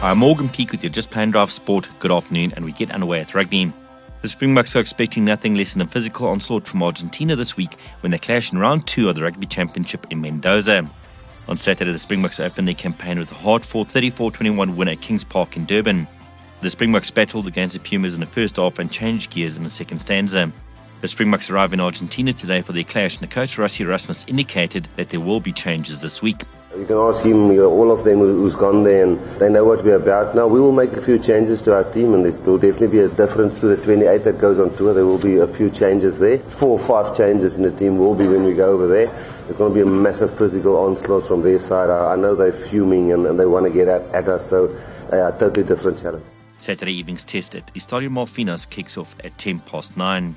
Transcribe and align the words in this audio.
I'm 0.00 0.18
Morgan 0.18 0.48
Peak 0.48 0.70
with 0.70 0.84
your 0.84 0.92
Just 0.92 1.10
Plain 1.10 1.32
Drive 1.32 1.50
Sport. 1.50 1.88
Good 1.98 2.12
afternoon, 2.12 2.52
and 2.54 2.64
we 2.64 2.70
get 2.70 2.92
underway 2.92 3.20
at 3.20 3.34
rugby. 3.34 3.72
The 4.22 4.28
Springboks 4.28 4.76
are 4.76 4.80
expecting 4.80 5.24
nothing 5.24 5.56
less 5.56 5.72
than 5.72 5.82
a 5.82 5.88
physical 5.88 6.28
onslaught 6.28 6.68
from 6.68 6.84
Argentina 6.84 7.34
this 7.34 7.56
week 7.56 7.74
when 8.00 8.12
they 8.12 8.18
clash 8.18 8.52
in 8.52 8.58
round 8.58 8.86
two 8.86 9.08
of 9.08 9.16
the 9.16 9.22
Rugby 9.22 9.46
Championship 9.46 10.06
in 10.10 10.20
Mendoza. 10.20 10.88
On 11.48 11.56
Saturday, 11.56 11.90
the 11.90 11.98
Springboks 11.98 12.38
opened 12.38 12.68
their 12.68 12.76
campaign 12.76 13.18
with 13.18 13.32
a 13.32 13.34
hard 13.34 13.64
fought 13.64 13.88
34 13.88 14.30
21 14.30 14.76
win 14.76 14.86
at 14.86 15.00
Kings 15.00 15.24
Park 15.24 15.56
in 15.56 15.66
Durban. 15.66 16.06
The 16.60 16.70
Springboks 16.70 17.10
battled 17.10 17.48
against 17.48 17.74
the 17.74 17.80
Pumas 17.80 18.14
in 18.14 18.20
the 18.20 18.26
first 18.26 18.54
half 18.54 18.78
and 18.78 18.92
changed 18.92 19.32
gears 19.32 19.56
in 19.56 19.64
the 19.64 19.70
second 19.70 19.98
stanza. 19.98 20.52
The 21.00 21.08
Springboks 21.08 21.50
arrive 21.50 21.72
in 21.72 21.80
Argentina 21.80 22.32
today 22.32 22.60
for 22.60 22.72
their 22.72 22.84
clash, 22.84 23.18
and 23.18 23.28
the 23.28 23.34
coach 23.34 23.56
Rassie 23.56 23.80
Erasmus 23.80 24.24
indicated 24.28 24.86
that 24.94 25.10
there 25.10 25.18
will 25.18 25.40
be 25.40 25.52
changes 25.52 26.00
this 26.00 26.22
week. 26.22 26.44
You 26.78 26.86
can 26.86 26.96
ask 26.96 27.24
him, 27.24 27.50
you 27.50 27.62
know, 27.62 27.70
all 27.70 27.90
of 27.90 28.04
them 28.04 28.20
who's 28.20 28.54
gone 28.54 28.84
there, 28.84 29.02
and 29.04 29.18
they 29.40 29.48
know 29.48 29.64
what 29.64 29.82
we're 29.82 29.96
about. 29.96 30.36
Now, 30.36 30.46
we 30.46 30.60
will 30.60 30.70
make 30.70 30.92
a 30.92 31.00
few 31.00 31.18
changes 31.18 31.60
to 31.62 31.74
our 31.74 31.82
team, 31.92 32.14
and 32.14 32.24
it 32.24 32.40
will 32.44 32.56
definitely 32.56 32.86
be 32.86 33.00
a 33.00 33.08
difference 33.08 33.58
to 33.60 33.66
the 33.66 33.76
28 33.76 34.22
that 34.22 34.38
goes 34.38 34.60
on 34.60 34.74
tour. 34.76 34.94
There 34.94 35.04
will 35.04 35.18
be 35.18 35.38
a 35.38 35.48
few 35.48 35.70
changes 35.70 36.20
there. 36.20 36.38
Four 36.38 36.70
or 36.70 36.78
five 36.78 37.16
changes 37.16 37.56
in 37.56 37.64
the 37.64 37.72
team 37.72 37.98
will 37.98 38.14
be 38.14 38.28
when 38.28 38.44
we 38.44 38.54
go 38.54 38.70
over 38.70 38.86
there. 38.86 39.06
There's 39.46 39.58
going 39.58 39.72
to 39.72 39.74
be 39.74 39.80
a 39.80 39.86
massive 39.86 40.38
physical 40.38 40.76
onslaught 40.76 41.26
from 41.26 41.42
their 41.42 41.58
side. 41.58 41.90
I, 41.90 42.12
I 42.12 42.16
know 42.16 42.36
they're 42.36 42.52
fuming 42.52 43.12
and, 43.12 43.26
and 43.26 43.40
they 43.40 43.46
want 43.46 43.66
to 43.66 43.72
get 43.72 43.88
at, 43.88 44.02
at 44.14 44.28
us, 44.28 44.48
so 44.48 44.68
they 45.10 45.18
are 45.18 45.34
a 45.34 45.38
totally 45.38 45.66
different 45.66 46.00
challenge. 46.00 46.24
Saturday 46.58 46.92
evening's 46.92 47.24
test 47.24 47.56
at 47.56 47.72
Estadio 47.74 48.08
Malvinas 48.08 48.68
kicks 48.70 48.96
off 48.96 49.16
at 49.24 49.36
10 49.36 49.58
past 49.60 49.96
9. 49.96 50.36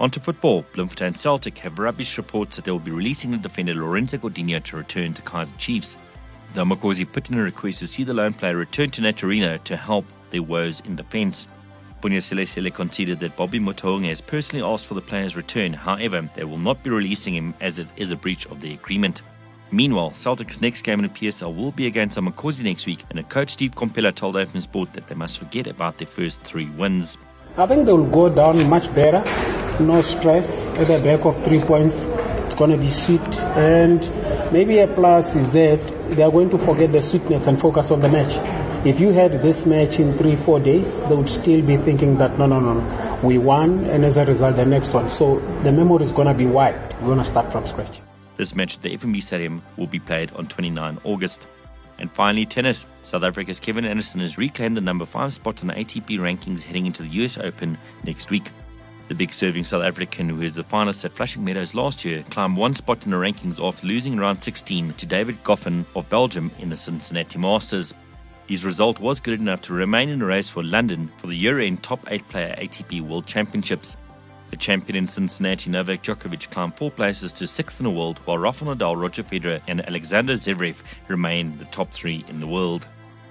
On 0.00 0.10
to 0.10 0.18
football. 0.18 0.64
Bloemfontein 0.72 1.14
Celtic 1.14 1.58
have 1.58 1.78
rubbish 1.78 2.16
reports 2.16 2.56
that 2.56 2.64
they 2.64 2.70
will 2.70 2.78
be 2.78 2.90
releasing 2.90 3.32
the 3.32 3.36
defender 3.36 3.74
Lorenzo 3.74 4.16
Godinho 4.16 4.64
to 4.64 4.78
return 4.78 5.12
to 5.12 5.20
Kaizer 5.20 5.56
Chiefs. 5.58 5.98
Makosi 6.54 7.04
put 7.04 7.28
in 7.28 7.38
a 7.38 7.42
request 7.42 7.80
to 7.80 7.86
see 7.86 8.02
the 8.02 8.14
lone 8.14 8.32
player 8.32 8.56
return 8.56 8.90
to 8.92 9.02
Naturena 9.02 9.62
to 9.64 9.76
help 9.76 10.06
their 10.30 10.42
woes 10.42 10.80
in 10.86 10.96
defence. 10.96 11.48
Phunya 12.02 12.16
Selesele 12.16 12.72
conceded 12.72 13.20
that 13.20 13.36
Bobby 13.36 13.60
Motaung 13.60 14.06
has 14.06 14.22
personally 14.22 14.64
asked 14.64 14.86
for 14.86 14.94
the 14.94 15.02
player's 15.02 15.36
return. 15.36 15.74
However, 15.74 16.26
they 16.34 16.44
will 16.44 16.56
not 16.56 16.82
be 16.82 16.88
releasing 16.88 17.34
him 17.34 17.52
as 17.60 17.78
it 17.78 17.86
is 17.96 18.10
a 18.10 18.16
breach 18.16 18.46
of 18.46 18.62
the 18.62 18.72
agreement. 18.72 19.20
Meanwhile, 19.70 20.14
Celtic's 20.14 20.62
next 20.62 20.80
game 20.80 21.04
in 21.04 21.12
the 21.12 21.28
PSL 21.28 21.54
will 21.54 21.72
be 21.72 21.86
against 21.86 22.16
Amakhosi 22.16 22.64
next 22.64 22.86
week, 22.86 23.04
and 23.10 23.18
a 23.18 23.22
coach 23.22 23.50
Steve 23.50 23.72
Komphela 23.72 24.14
told 24.14 24.34
OFM 24.34 24.62
Sport 24.62 24.94
that 24.94 25.08
they 25.08 25.14
must 25.14 25.38
forget 25.38 25.66
about 25.66 25.98
their 25.98 26.06
first 26.06 26.40
three 26.40 26.70
wins. 26.70 27.18
I 27.58 27.66
think 27.66 27.84
they 27.84 27.92
will 27.92 28.08
go 28.10 28.30
down 28.30 28.66
much 28.66 28.92
better 28.94 29.22
no 29.80 30.00
stress 30.00 30.68
at 30.78 30.88
the 30.88 30.98
back 30.98 31.24
of 31.24 31.42
three 31.44 31.60
points. 31.60 32.04
It's 32.46 32.54
going 32.54 32.70
to 32.70 32.76
be 32.76 32.90
sweet. 32.90 33.20
And 33.56 34.00
maybe 34.52 34.78
a 34.78 34.86
plus 34.86 35.34
is 35.34 35.50
that 35.52 35.80
they 36.10 36.22
are 36.22 36.30
going 36.30 36.50
to 36.50 36.58
forget 36.58 36.92
the 36.92 37.02
sweetness 37.02 37.46
and 37.46 37.58
focus 37.58 37.90
on 37.90 38.00
the 38.00 38.08
match. 38.08 38.36
If 38.86 38.98
you 38.98 39.12
had 39.12 39.42
this 39.42 39.66
match 39.66 39.98
in 39.98 40.16
three, 40.16 40.36
four 40.36 40.60
days, 40.60 41.00
they 41.02 41.14
would 41.14 41.28
still 41.28 41.62
be 41.62 41.76
thinking 41.76 42.16
that 42.18 42.38
no, 42.38 42.46
no, 42.46 42.60
no, 42.60 42.74
no. 42.74 43.20
We 43.22 43.36
won, 43.36 43.84
and 43.86 44.04
as 44.04 44.16
a 44.16 44.24
result, 44.24 44.56
the 44.56 44.64
next 44.64 44.94
one. 44.94 45.10
So 45.10 45.40
the 45.62 45.72
memory 45.72 46.04
is 46.04 46.12
going 46.12 46.28
to 46.28 46.34
be 46.34 46.46
wiped. 46.46 46.94
We're 47.00 47.08
going 47.08 47.18
to 47.18 47.24
start 47.24 47.52
from 47.52 47.66
scratch. 47.66 48.00
This 48.36 48.54
match 48.54 48.76
at 48.76 48.82
the 48.82 48.96
FNB 48.96 49.22
Stadium 49.22 49.62
will 49.76 49.86
be 49.86 49.98
played 49.98 50.32
on 50.32 50.46
29 50.46 50.98
August. 51.04 51.46
And 51.98 52.10
finally, 52.10 52.46
tennis. 52.46 52.86
South 53.02 53.22
Africa's 53.22 53.60
Kevin 53.60 53.84
Anderson 53.84 54.22
has 54.22 54.38
reclaimed 54.38 54.76
the 54.76 54.80
number 54.80 55.04
five 55.04 55.34
spot 55.34 55.60
on 55.60 55.66
the 55.68 55.74
ATP 55.74 56.18
rankings 56.18 56.62
heading 56.62 56.86
into 56.86 57.02
the 57.02 57.08
US 57.24 57.36
Open 57.36 57.76
next 58.04 58.30
week. 58.30 58.50
The 59.10 59.16
big 59.16 59.32
serving 59.32 59.64
South 59.64 59.82
African, 59.82 60.28
who 60.28 60.40
is 60.40 60.54
the 60.54 60.62
finalist 60.62 61.04
at 61.04 61.10
Flushing 61.10 61.44
Meadows 61.44 61.74
last 61.74 62.04
year, 62.04 62.22
climbed 62.30 62.56
one 62.56 62.74
spot 62.74 63.04
in 63.04 63.10
the 63.10 63.16
rankings 63.16 63.60
after 63.60 63.84
losing 63.84 64.16
round 64.16 64.40
16 64.40 64.92
to 64.92 65.04
David 65.04 65.42
Goffin 65.42 65.84
of 65.96 66.08
Belgium 66.08 66.52
in 66.60 66.68
the 66.68 66.76
Cincinnati 66.76 67.36
Masters. 67.36 67.92
His 68.46 68.64
result 68.64 69.00
was 69.00 69.18
good 69.18 69.40
enough 69.40 69.62
to 69.62 69.72
remain 69.72 70.10
in 70.10 70.20
the 70.20 70.26
race 70.26 70.48
for 70.48 70.62
London 70.62 71.10
for 71.16 71.26
the 71.26 71.34
year-end 71.34 71.82
top 71.82 72.08
8 72.08 72.28
player 72.28 72.54
ATP 72.56 73.00
World 73.00 73.26
Championships. 73.26 73.96
The 74.50 74.56
champion 74.56 74.94
in 74.94 75.08
Cincinnati, 75.08 75.70
Novak 75.70 76.04
Djokovic, 76.04 76.48
climbed 76.52 76.76
four 76.76 76.92
places 76.92 77.32
to 77.32 77.48
sixth 77.48 77.80
in 77.80 77.84
the 77.84 77.90
world, 77.90 78.20
while 78.26 78.38
Rafael 78.38 78.72
Nadal, 78.72 78.96
Roger 78.96 79.24
Federer, 79.24 79.60
and 79.66 79.84
Alexander 79.88 80.34
Zverev 80.34 80.76
remain 81.08 81.58
the 81.58 81.64
top 81.64 81.90
three 81.90 82.24
in 82.28 82.38
the 82.38 82.46
world. 82.46 82.86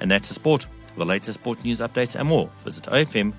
And 0.00 0.10
that's 0.10 0.30
the 0.30 0.34
sport. 0.34 0.66
For 0.94 0.98
the 0.98 1.04
latest 1.04 1.38
sport 1.38 1.62
news 1.64 1.78
updates 1.78 2.18
and 2.18 2.28
more, 2.28 2.50
visit 2.64 2.86
ofm.co.za. 2.86 3.30